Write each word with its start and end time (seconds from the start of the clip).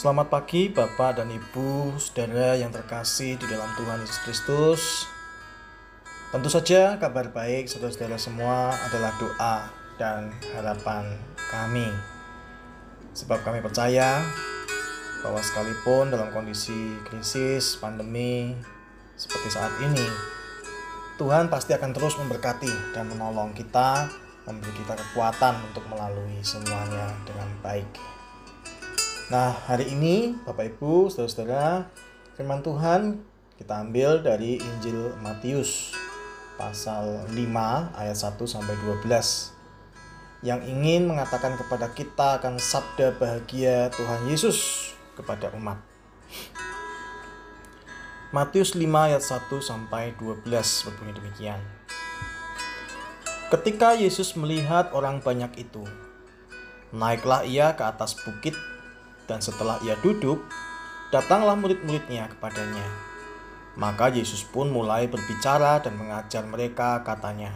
Selamat 0.00 0.32
pagi 0.32 0.72
Bapak 0.72 1.20
dan 1.20 1.28
Ibu, 1.28 2.00
saudara 2.00 2.56
yang 2.56 2.72
terkasih 2.72 3.36
di 3.36 3.44
dalam 3.44 3.68
Tuhan 3.76 4.00
Yesus 4.00 4.20
Kristus. 4.24 4.82
Tentu 6.32 6.48
saja 6.48 6.96
kabar 6.96 7.28
baik 7.28 7.68
saudara-saudara 7.68 8.16
semua 8.16 8.72
adalah 8.80 9.12
doa 9.20 9.68
dan 10.00 10.32
harapan 10.56 11.04
kami. 11.36 11.84
Sebab 13.12 13.44
kami 13.44 13.60
percaya 13.60 14.24
bahwa 15.20 15.44
sekalipun 15.44 16.08
dalam 16.08 16.32
kondisi 16.32 16.96
krisis, 17.04 17.76
pandemi 17.76 18.56
seperti 19.20 19.52
saat 19.52 19.84
ini, 19.84 20.08
Tuhan 21.20 21.52
pasti 21.52 21.76
akan 21.76 21.92
terus 21.92 22.16
memberkati 22.16 22.96
dan 22.96 23.04
menolong 23.04 23.52
kita, 23.52 24.08
memberi 24.48 24.72
kita 24.80 24.96
kekuatan 24.96 25.60
untuk 25.68 25.84
melalui 25.92 26.40
semuanya 26.40 27.12
dengan 27.28 27.52
baik. 27.60 28.19
Nah, 29.30 29.54
hari 29.54 29.94
ini 29.94 30.34
Bapak 30.42 30.74
Ibu, 30.74 31.06
Saudara-saudara, 31.06 31.86
firman 32.34 32.66
Tuhan 32.66 33.22
kita 33.62 33.86
ambil 33.86 34.26
dari 34.26 34.58
Injil 34.58 35.14
Matius 35.22 35.94
pasal 36.58 37.30
5 37.30 37.38
ayat 37.94 38.18
1 38.18 38.26
sampai 38.42 38.74
12 38.82 39.06
yang 40.42 40.58
ingin 40.66 41.06
mengatakan 41.06 41.54
kepada 41.54 41.94
kita 41.94 42.42
akan 42.42 42.58
sabda 42.58 43.14
bahagia 43.22 43.94
Tuhan 43.94 44.26
Yesus 44.26 44.90
kepada 45.14 45.54
umat. 45.54 45.78
Matius 48.34 48.74
5 48.74 48.82
ayat 48.82 49.22
1 49.22 49.46
sampai 49.62 50.10
12 50.18 50.42
berbunyi 50.90 51.14
demikian. 51.14 51.62
Ketika 53.46 53.94
Yesus 53.94 54.34
melihat 54.34 54.90
orang 54.90 55.22
banyak 55.22 55.54
itu, 55.54 55.86
naiklah 56.90 57.46
ia 57.46 57.78
ke 57.78 57.86
atas 57.86 58.18
bukit 58.26 58.58
dan 59.30 59.38
setelah 59.38 59.78
ia 59.86 59.94
duduk, 60.02 60.42
datanglah 61.14 61.54
murid-muridnya 61.54 62.26
kepadanya. 62.34 62.82
Maka 63.78 64.10
Yesus 64.10 64.42
pun 64.42 64.74
mulai 64.74 65.06
berbicara 65.06 65.78
dan 65.78 65.94
mengajar 65.94 66.42
mereka 66.42 67.06
katanya, 67.06 67.54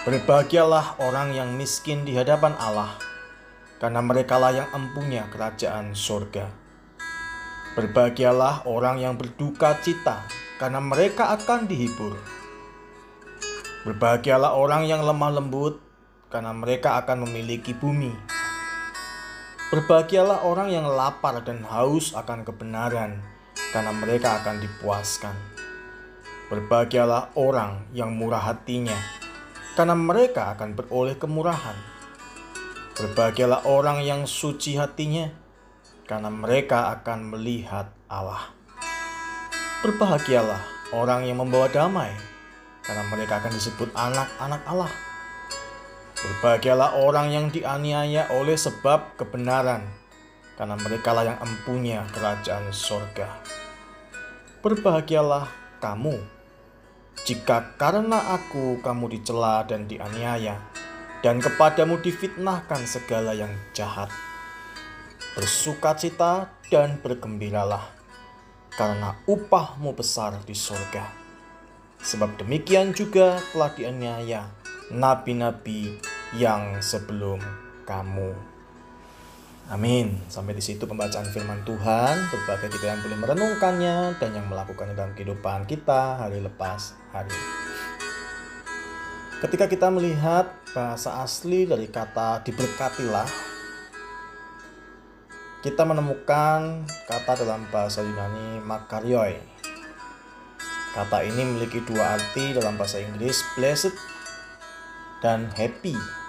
Berbahagialah 0.00 0.98
orang 0.98 1.36
yang 1.36 1.54
miskin 1.54 2.02
di 2.02 2.18
hadapan 2.18 2.58
Allah, 2.58 2.98
karena 3.78 4.02
merekalah 4.02 4.50
yang 4.50 4.66
empunya 4.74 5.28
kerajaan 5.30 5.94
surga. 5.94 6.50
Berbahagialah 7.78 8.66
orang 8.66 8.98
yang 8.98 9.14
berduka 9.14 9.78
cita, 9.78 10.26
karena 10.58 10.82
mereka 10.82 11.36
akan 11.38 11.70
dihibur. 11.70 12.18
Berbahagialah 13.86 14.58
orang 14.58 14.88
yang 14.90 15.04
lemah 15.04 15.36
lembut, 15.36 15.78
karena 16.32 16.56
mereka 16.56 16.96
akan 17.04 17.28
memiliki 17.28 17.76
bumi. 17.76 18.39
Berbahagialah 19.70 20.42
orang 20.42 20.74
yang 20.74 20.82
lapar 20.82 21.46
dan 21.46 21.62
haus 21.62 22.10
akan 22.18 22.42
kebenaran, 22.42 23.22
karena 23.70 23.94
mereka 23.94 24.42
akan 24.42 24.58
dipuaskan. 24.58 25.30
Berbahagialah 26.50 27.38
orang 27.38 27.86
yang 27.94 28.10
murah 28.18 28.50
hatinya, 28.50 28.98
karena 29.78 29.94
mereka 29.94 30.58
akan 30.58 30.74
beroleh 30.74 31.14
kemurahan. 31.14 31.78
Berbahagialah 32.98 33.62
orang 33.70 34.02
yang 34.02 34.26
suci 34.26 34.74
hatinya, 34.74 35.30
karena 36.02 36.34
mereka 36.34 36.90
akan 36.98 37.30
melihat 37.30 37.94
Allah. 38.10 38.50
Berbahagialah 39.86 40.90
orang 40.90 41.30
yang 41.30 41.38
membawa 41.38 41.70
damai, 41.70 42.10
karena 42.82 43.06
mereka 43.06 43.38
akan 43.38 43.54
disebut 43.54 43.94
anak-anak 43.94 44.66
Allah. 44.66 45.09
Berbahagialah 46.20 47.00
orang 47.00 47.32
yang 47.32 47.46
dianiaya 47.48 48.28
oleh 48.36 48.52
sebab 48.52 49.16
kebenaran, 49.16 49.88
karena 50.60 50.76
merekalah 50.76 51.24
yang 51.24 51.40
empunya 51.40 52.04
kerajaan 52.12 52.68
sorga. 52.76 53.40
Berbahagialah 54.60 55.48
kamu, 55.80 56.20
jika 57.24 57.72
karena 57.80 58.36
aku 58.36 58.84
kamu 58.84 59.16
dicela 59.16 59.64
dan 59.64 59.88
dianiaya, 59.88 60.60
dan 61.24 61.40
kepadamu 61.40 61.96
difitnahkan 62.04 62.84
segala 62.84 63.32
yang 63.32 63.56
jahat. 63.72 64.12
Bersukacita 65.32 66.52
dan 66.68 67.00
bergembiralah, 67.00 67.88
karena 68.76 69.16
upahmu 69.24 69.96
besar 69.96 70.36
di 70.44 70.52
sorga. 70.52 71.08
Sebab 72.04 72.36
demikian 72.36 72.92
juga 72.92 73.40
telah 73.56 73.72
dianiaya 73.72 74.60
nabi-nabi 74.90 76.09
yang 76.36 76.78
sebelum 76.78 77.42
kamu. 77.88 78.50
Amin. 79.70 80.18
Sampai 80.26 80.58
di 80.58 80.62
situ 80.62 80.82
pembacaan 80.82 81.30
firman 81.30 81.62
Tuhan. 81.62 82.14
Berbagai 82.34 82.74
kita 82.74 82.90
yang 82.90 83.00
boleh 83.06 83.18
merenungkannya 83.22 84.18
dan 84.18 84.30
yang 84.34 84.46
melakukannya 84.50 84.98
dalam 84.98 85.14
kehidupan 85.14 85.66
kita 85.70 86.18
hari 86.18 86.42
lepas 86.42 86.98
hari. 87.14 87.30
Ketika 89.40 89.70
kita 89.70 89.88
melihat 89.88 90.50
bahasa 90.74 91.22
asli 91.22 91.70
dari 91.70 91.86
kata 91.86 92.42
diberkatilah, 92.44 93.30
kita 95.62 95.86
menemukan 95.86 96.84
kata 97.06 97.32
dalam 97.46 97.62
bahasa 97.70 98.02
Yunani 98.02 98.58
makarioi. 98.66 99.38
Kata 100.98 101.22
ini 101.22 101.46
memiliki 101.46 101.78
dua 101.86 102.18
arti 102.18 102.52
dalam 102.52 102.74
bahasa 102.74 102.98
Inggris, 102.98 103.38
blessed 103.54 103.94
dan 105.22 105.46
happy 105.54 106.19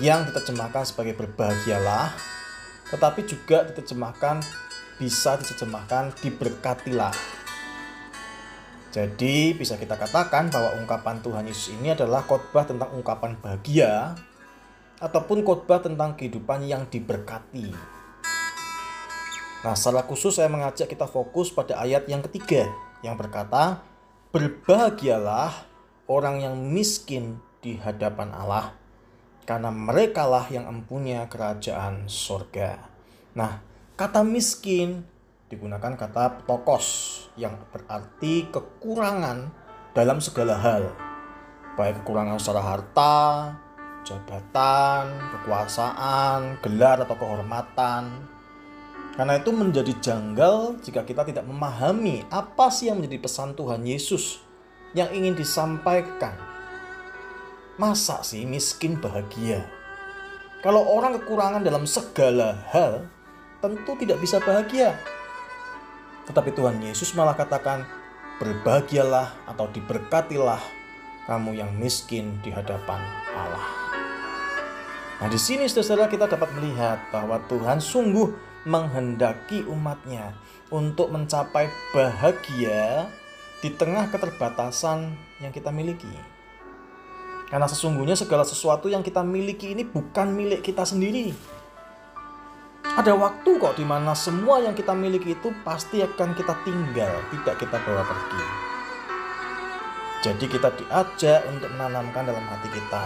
yang 0.00 0.26
diterjemahkan 0.26 0.88
sebagai 0.88 1.14
berbahagialah 1.14 2.10
tetapi 2.90 3.22
juga 3.28 3.68
diterjemahkan 3.68 4.42
bisa 4.98 5.38
diterjemahkan 5.38 6.16
diberkatilah 6.24 7.14
jadi 8.90 9.54
bisa 9.54 9.78
kita 9.78 9.94
katakan 9.94 10.50
bahwa 10.50 10.74
ungkapan 10.82 11.22
Tuhan 11.22 11.46
Yesus 11.46 11.78
ini 11.78 11.94
adalah 11.94 12.26
khotbah 12.26 12.66
tentang 12.66 12.90
ungkapan 12.90 13.38
bahagia 13.38 14.18
ataupun 14.98 15.46
khotbah 15.46 15.78
tentang 15.78 16.18
kehidupan 16.18 16.66
yang 16.66 16.90
diberkati. 16.90 17.70
Nah, 19.62 19.74
secara 19.78 20.02
khusus 20.02 20.34
saya 20.34 20.50
mengajak 20.50 20.90
kita 20.90 21.06
fokus 21.06 21.54
pada 21.54 21.78
ayat 21.78 22.10
yang 22.10 22.18
ketiga 22.26 22.66
yang 23.06 23.14
berkata, 23.14 23.78
"Berbahagialah 24.34 25.54
orang 26.10 26.42
yang 26.42 26.58
miskin 26.58 27.38
di 27.62 27.78
hadapan 27.78 28.34
Allah 28.34 28.74
karena 29.48 29.72
merekalah 29.72 30.46
yang 30.52 30.68
empunya 30.68 31.26
kerajaan 31.26 32.06
surga. 32.06 32.78
Nah, 33.34 33.62
kata 33.94 34.22
miskin 34.22 35.02
digunakan 35.50 35.98
kata 35.98 36.46
tokos 36.46 37.18
yang 37.34 37.58
berarti 37.74 38.46
kekurangan 38.50 39.50
dalam 39.92 40.22
segala 40.22 40.54
hal. 40.58 40.84
Baik 41.74 42.02
kekurangan 42.02 42.38
secara 42.38 42.62
harta, 42.62 43.18
jabatan, 44.06 45.04
kekuasaan, 45.38 46.62
gelar 46.62 47.02
atau 47.02 47.16
kehormatan. 47.18 48.04
Karena 49.14 49.36
itu 49.36 49.50
menjadi 49.50 49.92
janggal 49.98 50.80
jika 50.80 51.02
kita 51.04 51.26
tidak 51.26 51.44
memahami 51.44 52.24
apa 52.30 52.70
sih 52.70 52.88
yang 52.88 53.02
menjadi 53.02 53.20
pesan 53.20 53.58
Tuhan 53.58 53.82
Yesus 53.84 54.40
yang 54.94 55.10
ingin 55.14 55.34
disampaikan 55.38 56.49
Masa 57.80 58.20
sih 58.20 58.44
miskin 58.44 59.00
bahagia? 59.00 59.64
Kalau 60.60 60.84
orang 60.84 61.16
kekurangan 61.16 61.64
dalam 61.64 61.88
segala 61.88 62.60
hal, 62.68 63.08
tentu 63.64 63.96
tidak 63.96 64.20
bisa 64.20 64.36
bahagia. 64.36 65.00
Tetapi 66.28 66.52
Tuhan 66.52 66.76
Yesus 66.84 67.16
malah 67.16 67.32
katakan, 67.32 67.88
berbahagialah 68.36 69.32
atau 69.48 69.64
diberkatilah 69.72 70.60
kamu 71.24 71.56
yang 71.56 71.72
miskin 71.80 72.36
di 72.44 72.52
hadapan 72.52 73.00
Allah. 73.32 73.64
Nah 75.24 75.28
di 75.32 75.40
sini 75.40 75.64
saudara 75.64 76.04
kita 76.04 76.28
dapat 76.28 76.52
melihat 76.60 77.00
bahwa 77.08 77.40
Tuhan 77.48 77.80
sungguh 77.80 78.28
menghendaki 78.68 79.64
umatnya 79.64 80.36
untuk 80.68 81.08
mencapai 81.08 81.72
bahagia 81.96 83.08
di 83.64 83.72
tengah 83.72 84.12
keterbatasan 84.12 85.16
yang 85.40 85.48
kita 85.48 85.72
miliki. 85.72 86.39
Karena 87.50 87.66
sesungguhnya 87.66 88.14
segala 88.14 88.46
sesuatu 88.46 88.86
yang 88.86 89.02
kita 89.02 89.26
miliki 89.26 89.74
ini 89.74 89.82
bukan 89.82 90.30
milik 90.30 90.62
kita 90.62 90.86
sendiri. 90.86 91.34
Ada 92.86 93.10
waktu 93.18 93.58
kok 93.58 93.74
di 93.74 93.82
mana 93.82 94.14
semua 94.14 94.62
yang 94.62 94.72
kita 94.72 94.94
miliki 94.94 95.34
itu 95.34 95.50
pasti 95.66 95.98
akan 95.98 96.30
kita 96.38 96.54
tinggal, 96.62 97.10
tidak 97.34 97.58
kita 97.58 97.76
bawa 97.82 98.06
pergi. 98.06 98.44
Jadi 100.20 100.44
kita 100.46 100.68
diajak 100.78 101.42
untuk 101.48 101.72
menanamkan 101.74 102.28
dalam 102.28 102.44
hati 102.44 102.68
kita 102.70 103.04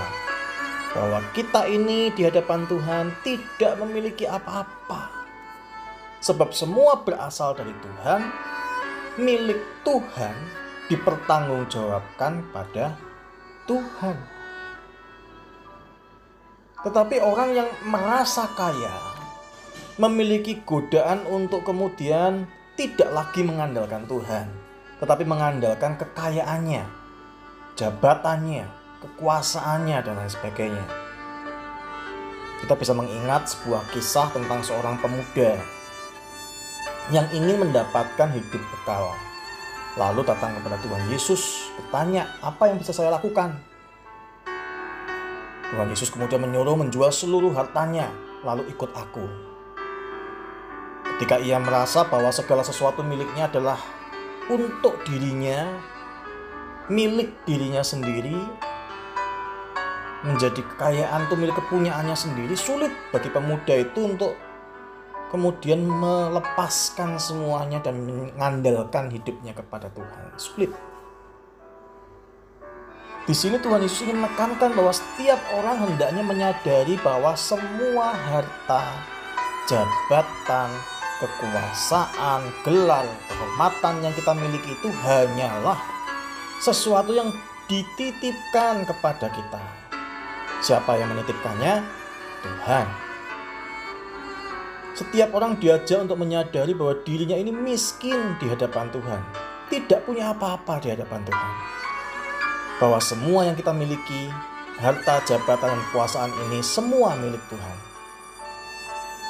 bahwa 0.94 1.18
kita 1.34 1.66
ini 1.66 2.10
di 2.12 2.26
hadapan 2.26 2.66
Tuhan 2.66 3.04
tidak 3.22 3.80
memiliki 3.82 4.26
apa-apa. 4.26 5.10
Sebab 6.22 6.50
semua 6.50 7.00
berasal 7.00 7.54
dari 7.54 7.74
Tuhan, 7.80 8.20
milik 9.18 9.62
Tuhan 9.86 10.36
dipertanggungjawabkan 10.90 12.50
pada 12.50 12.98
Tuhan. 13.70 14.33
Tetapi 16.84 17.16
orang 17.24 17.56
yang 17.56 17.68
merasa 17.88 18.44
kaya, 18.52 18.92
memiliki 19.96 20.60
godaan 20.68 21.24
untuk 21.24 21.64
kemudian 21.64 22.44
tidak 22.74 23.08
lagi 23.14 23.40
mengandalkan 23.46 24.04
Tuhan, 24.04 24.46
tetapi 24.98 25.24
mengandalkan 25.24 25.96
kekayaannya, 25.96 26.84
jabatannya, 27.78 28.66
kekuasaannya, 29.00 29.98
dan 30.02 30.14
lain 30.18 30.32
sebagainya. 30.32 30.84
Kita 32.60 32.74
bisa 32.74 32.92
mengingat 32.96 33.48
sebuah 33.54 33.86
kisah 33.92 34.32
tentang 34.34 34.64
seorang 34.64 34.98
pemuda 34.98 35.60
yang 37.12 37.28
ingin 37.30 37.60
mendapatkan 37.60 38.28
hidup 38.32 38.60
kekal. 38.60 39.12
Lalu 39.94 40.26
datang 40.26 40.58
kepada 40.58 40.80
Tuhan 40.82 41.06
Yesus 41.06 41.70
bertanya, 41.78 42.26
apa 42.42 42.66
yang 42.66 42.82
bisa 42.82 42.90
saya 42.90 43.14
lakukan? 43.14 43.54
Tuhan 45.72 45.88
Yesus 45.88 46.12
kemudian 46.12 46.44
menyuruh 46.44 46.76
menjual 46.76 47.08
seluruh 47.08 47.54
hartanya, 47.56 48.12
lalu 48.44 48.68
ikut 48.68 48.90
aku. 48.92 49.24
Ketika 51.14 51.38
ia 51.38 51.62
merasa 51.62 52.04
bahwa 52.04 52.28
segala 52.34 52.66
sesuatu 52.66 53.06
miliknya 53.06 53.46
adalah 53.46 53.78
untuk 54.50 55.00
dirinya, 55.06 55.64
milik 56.90 57.32
dirinya 57.48 57.80
sendiri, 57.80 58.36
menjadi 60.24 60.60
kekayaan 60.74 61.28
itu 61.28 61.34
milik 61.36 61.56
kepunyaannya 61.56 62.16
sendiri, 62.16 62.54
sulit 62.56 62.92
bagi 63.12 63.28
pemuda 63.30 63.74
itu 63.76 64.00
untuk 64.04 64.32
kemudian 65.28 65.82
melepaskan 65.84 67.18
semuanya 67.18 67.82
dan 67.82 68.00
mengandalkan 68.04 69.10
hidupnya 69.10 69.50
kepada 69.50 69.90
Tuhan. 69.90 70.34
Sulit. 70.38 70.93
Di 73.24 73.32
sini 73.32 73.56
Tuhan 73.56 73.80
Yesus 73.80 74.04
ingin 74.04 74.20
menekankan 74.20 74.76
bahwa 74.76 74.92
setiap 74.92 75.40
orang 75.56 75.80
hendaknya 75.80 76.20
menyadari 76.20 77.00
bahwa 77.00 77.32
semua 77.32 78.12
harta, 78.12 79.00
jabatan, 79.64 80.68
kekuasaan, 81.24 82.44
gelar, 82.68 83.08
kehormatan 83.32 84.04
yang 84.04 84.12
kita 84.12 84.28
miliki 84.36 84.76
itu 84.76 84.92
hanyalah 84.92 85.80
sesuatu 86.60 87.16
yang 87.16 87.32
dititipkan 87.64 88.84
kepada 88.84 89.32
kita. 89.32 89.62
Siapa 90.60 90.92
yang 91.00 91.16
menitipkannya? 91.16 91.80
Tuhan. 92.44 92.86
Setiap 95.00 95.32
orang 95.32 95.56
diajak 95.56 96.04
untuk 96.04 96.20
menyadari 96.20 96.76
bahwa 96.76 97.00
dirinya 97.00 97.40
ini 97.40 97.56
miskin 97.56 98.36
di 98.36 98.52
hadapan 98.52 98.92
Tuhan, 98.92 99.20
tidak 99.72 100.04
punya 100.04 100.36
apa-apa 100.36 100.76
di 100.84 100.92
hadapan 100.92 101.24
Tuhan. 101.24 101.52
Bahwa 102.82 102.98
semua 102.98 103.46
yang 103.46 103.54
kita 103.54 103.70
miliki, 103.70 104.30
harta, 104.82 105.22
jabatan, 105.26 105.78
dan 105.78 105.80
kekuasaan 105.88 106.30
ini 106.48 106.58
semua 106.60 107.14
milik 107.18 107.40
Tuhan. 107.46 107.76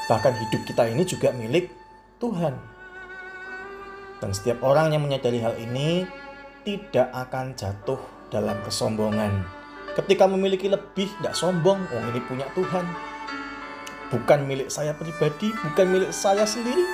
Bahkan 0.08 0.32
hidup 0.36 0.62
kita 0.68 0.88
ini 0.88 1.02
juga 1.04 1.32
milik 1.32 1.68
Tuhan. 2.20 2.54
Dan 4.20 4.30
setiap 4.32 4.64
orang 4.64 4.96
yang 4.96 5.04
menyadari 5.04 5.40
hal 5.44 5.56
ini 5.60 6.08
tidak 6.64 7.12
akan 7.12 7.52
jatuh 7.52 8.00
dalam 8.32 8.56
kesombongan. 8.64 9.44
Ketika 9.94 10.24
memiliki 10.24 10.66
lebih, 10.66 11.06
tidak 11.20 11.36
sombong, 11.36 11.78
oh 11.92 12.02
ini 12.10 12.20
punya 12.24 12.48
Tuhan 12.56 12.82
bukan 14.14 14.46
milik 14.46 14.68
saya 14.70 14.94
pribadi, 14.94 15.50
bukan 15.50 15.86
milik 15.90 16.12
saya 16.14 16.46
sendiri. 16.46 16.86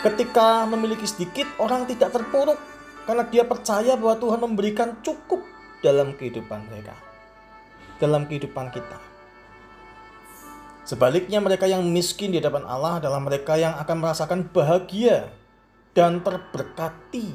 Ketika 0.00 0.64
memiliki 0.64 1.04
sedikit, 1.04 1.44
orang 1.60 1.84
tidak 1.84 2.16
terpuruk 2.16 2.56
karena 3.06 3.24
dia 3.30 3.46
percaya 3.46 3.94
bahwa 3.94 4.18
Tuhan 4.18 4.40
memberikan 4.42 4.98
cukup 5.00 5.40
dalam 5.80 6.18
kehidupan 6.18 6.66
mereka, 6.66 6.98
dalam 8.02 8.26
kehidupan 8.26 8.74
kita. 8.74 8.98
Sebaliknya, 10.86 11.42
mereka 11.42 11.66
yang 11.66 11.82
miskin 11.86 12.30
di 12.30 12.38
hadapan 12.38 12.62
Allah 12.66 13.02
adalah 13.02 13.18
mereka 13.18 13.58
yang 13.58 13.74
akan 13.78 13.96
merasakan 14.02 14.46
bahagia 14.50 15.30
dan 15.94 16.22
terberkati, 16.22 17.34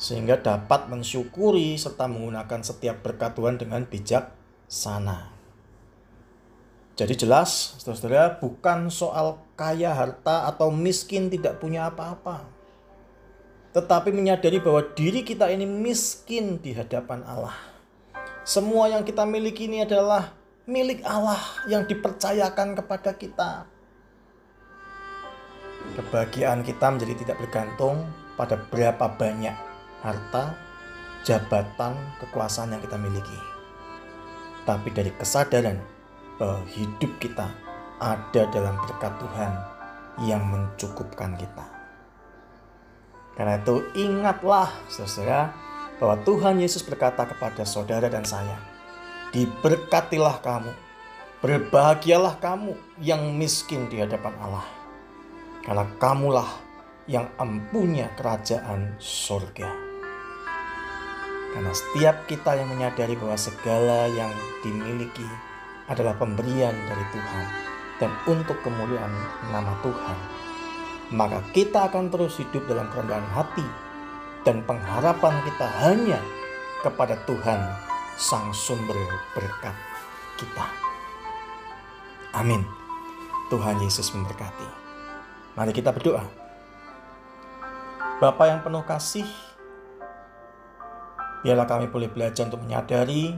sehingga 0.00 0.40
dapat 0.40 0.88
mensyukuri 0.88 1.76
serta 1.76 2.08
menggunakan 2.08 2.60
setiap 2.64 3.04
berkat 3.04 3.36
Tuhan 3.36 3.60
dengan 3.60 3.84
bijak 3.84 4.32
sana. 4.64 5.28
Jadi 6.96 7.24
jelas, 7.24 7.80
saudara-saudara, 7.80 8.36
bukan 8.40 8.92
soal 8.92 9.40
kaya 9.56 9.92
harta 9.96 10.48
atau 10.48 10.68
miskin 10.72 11.32
tidak 11.32 11.60
punya 11.60 11.88
apa-apa. 11.88 12.61
Tetapi 13.72 14.12
menyadari 14.12 14.60
bahwa 14.60 14.84
diri 14.92 15.24
kita 15.24 15.48
ini 15.48 15.64
miskin 15.64 16.60
di 16.60 16.76
hadapan 16.76 17.24
Allah. 17.24 17.56
Semua 18.44 18.92
yang 18.92 19.00
kita 19.00 19.24
miliki 19.24 19.64
ini 19.64 19.88
adalah 19.88 20.36
milik 20.68 21.00
Allah 21.08 21.40
yang 21.66 21.88
dipercayakan 21.88 22.76
kepada 22.76 23.16
kita. 23.16 23.64
Kebahagiaan 25.96 26.62
kita 26.62 26.86
menjadi 26.92 27.14
tidak 27.24 27.36
bergantung 27.42 28.06
pada 28.36 28.60
berapa 28.70 29.08
banyak 29.18 29.56
harta, 30.04 30.52
jabatan, 31.24 31.96
kekuasaan 32.20 32.76
yang 32.76 32.82
kita 32.84 33.00
miliki. 33.00 33.40
Tapi 34.62 34.88
dari 34.94 35.10
kesadaran 35.16 35.80
bahwa 36.38 36.62
hidup 36.70 37.10
kita 37.18 37.50
ada 37.98 38.42
dalam 38.50 38.78
berkat 38.84 39.14
Tuhan 39.16 39.52
yang 40.28 40.42
mencukupkan 40.46 41.34
kita. 41.38 41.81
Karena 43.32 43.56
itu 43.56 43.80
ingatlah 43.96 44.68
saudara 44.92 45.52
bahwa 45.96 46.20
Tuhan 46.26 46.60
Yesus 46.60 46.84
berkata 46.84 47.24
kepada 47.24 47.64
saudara 47.64 48.12
dan 48.12 48.26
saya, 48.26 48.58
diberkatilah 49.32 50.44
kamu, 50.44 50.72
berbahagialah 51.40 52.36
kamu 52.42 52.76
yang 53.00 53.32
miskin 53.34 53.88
di 53.88 54.04
hadapan 54.04 54.34
Allah. 54.42 54.66
Karena 55.64 55.86
kamulah 55.96 56.50
yang 57.06 57.30
empunya 57.40 58.12
kerajaan 58.18 58.98
surga. 59.00 59.70
Karena 61.52 61.72
setiap 61.76 62.24
kita 62.26 62.56
yang 62.56 62.68
menyadari 62.72 63.12
bahwa 63.18 63.36
segala 63.36 64.08
yang 64.08 64.32
dimiliki 64.64 65.26
adalah 65.90 66.16
pemberian 66.16 66.72
dari 66.72 67.04
Tuhan 67.12 67.46
dan 68.00 68.10
untuk 68.24 68.56
kemuliaan 68.64 69.12
nama 69.52 69.76
Tuhan, 69.84 70.18
maka 71.12 71.44
kita 71.52 71.92
akan 71.92 72.08
terus 72.08 72.40
hidup 72.40 72.64
dalam 72.64 72.88
kerendahan 72.88 73.28
hati 73.36 73.64
dan 74.42 74.64
pengharapan 74.64 75.34
kita 75.44 75.66
hanya 75.84 76.20
kepada 76.80 77.14
Tuhan 77.28 77.60
sang 78.16 78.50
sumber 78.50 78.96
berkat 79.36 79.76
kita. 80.40 80.66
Amin. 82.32 82.64
Tuhan 83.52 83.76
Yesus 83.84 84.08
memberkati. 84.16 84.64
Mari 85.52 85.76
kita 85.76 85.92
berdoa. 85.92 86.24
Bapa 88.16 88.48
yang 88.48 88.64
penuh 88.64 88.80
kasih, 88.88 89.28
biarlah 91.44 91.68
kami 91.68 91.92
boleh 91.92 92.08
belajar 92.08 92.48
untuk 92.48 92.64
menyadari 92.64 93.36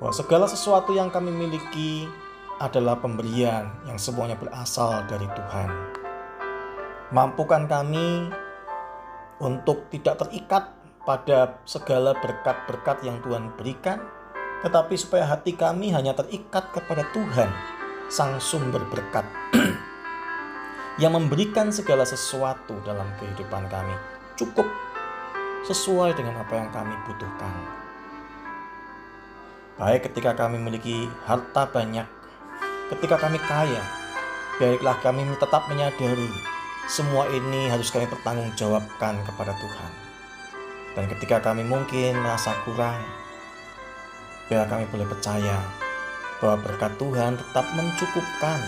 bahwa 0.00 0.14
segala 0.16 0.46
sesuatu 0.48 0.96
yang 0.96 1.12
kami 1.12 1.28
miliki 1.28 2.08
adalah 2.56 2.96
pemberian 2.96 3.68
yang 3.84 4.00
semuanya 4.00 4.40
berasal 4.40 5.04
dari 5.04 5.28
Tuhan. 5.28 5.99
Mampukan 7.10 7.66
kami 7.66 8.30
untuk 9.42 9.90
tidak 9.90 10.22
terikat 10.22 10.70
pada 11.02 11.58
segala 11.66 12.14
berkat-berkat 12.14 13.02
yang 13.02 13.18
Tuhan 13.18 13.50
berikan, 13.58 13.98
tetapi 14.62 14.94
supaya 14.94 15.26
hati 15.26 15.58
kami 15.58 15.90
hanya 15.90 16.14
terikat 16.14 16.70
kepada 16.70 17.02
Tuhan, 17.10 17.50
Sang 18.06 18.38
Sumber 18.38 18.86
berkat, 18.86 19.26
yang 21.02 21.18
memberikan 21.18 21.74
segala 21.74 22.06
sesuatu 22.06 22.78
dalam 22.86 23.10
kehidupan 23.18 23.66
kami, 23.66 23.98
cukup 24.38 24.70
sesuai 25.66 26.14
dengan 26.14 26.46
apa 26.46 26.62
yang 26.62 26.70
kami 26.70 26.94
butuhkan. 27.10 27.54
Baik 29.82 30.06
ketika 30.06 30.46
kami 30.46 30.62
memiliki 30.62 31.10
harta 31.26 31.66
banyak, 31.66 32.06
ketika 32.94 33.18
kami 33.18 33.42
kaya, 33.42 33.82
baiklah 34.62 34.94
kami 35.02 35.26
tetap 35.42 35.66
menyadari 35.66 36.59
semua 36.90 37.30
ini 37.30 37.70
harus 37.70 37.86
kami 37.94 38.10
pertanggungjawabkan 38.10 39.22
kepada 39.22 39.54
Tuhan. 39.62 39.92
Dan 40.98 41.06
ketika 41.06 41.38
kami 41.38 41.62
mungkin 41.62 42.18
merasa 42.18 42.50
kurang, 42.66 42.98
biar 44.50 44.66
kami 44.66 44.90
boleh 44.90 45.06
percaya 45.06 45.62
bahwa 46.42 46.66
berkat 46.66 46.90
Tuhan 46.98 47.38
tetap 47.38 47.62
mencukupkan 47.78 48.58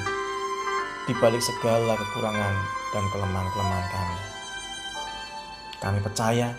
di 1.10 1.18
balik 1.18 1.42
segala 1.42 1.98
kekurangan 1.98 2.54
dan 2.94 3.04
kelemahan-kelemahan 3.10 3.88
kami. 3.90 4.18
Kami 5.82 5.98
percaya 5.98 6.54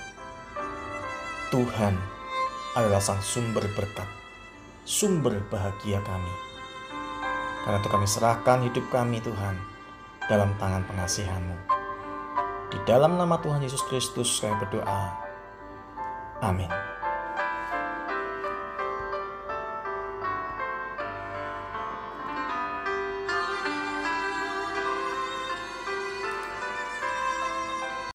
Tuhan 1.47 1.95
adalah 2.75 2.99
sang 2.99 3.23
sumber 3.23 3.63
berkat 3.71 4.09
sumber 4.83 5.39
bahagia 5.47 6.03
kami. 6.03 6.33
Karena 7.63 7.79
itu 7.79 7.87
kami 7.87 8.03
serahkan 8.03 8.67
hidup 8.67 8.83
kami 8.91 9.23
Tuhan 9.23 9.72
dalam 10.27 10.55
tangan 10.59 10.83
pengasihanmu. 10.87 11.57
Di 12.73 12.77
dalam 12.89 13.15
nama 13.21 13.37
Tuhan 13.37 13.61
Yesus 13.61 13.85
Kristus 13.85 14.41
kami 14.41 14.57
berdoa. 14.57 15.13
Amin. 16.41 16.82